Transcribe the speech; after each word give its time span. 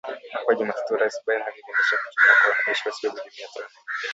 Hapo 0.33 0.53
Jumatatu 0.59 0.95
Rais 0.97 1.19
Biden 1.25 1.41
aliidhinisha 1.41 1.95
kutumwa 2.05 2.35
kwa 2.41 2.49
wanajeshi 2.49 2.87
wasiozidi 2.89 3.29
mia 3.37 3.47
tano 3.53 3.69